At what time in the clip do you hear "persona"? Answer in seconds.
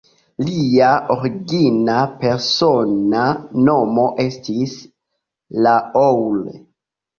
2.23-3.27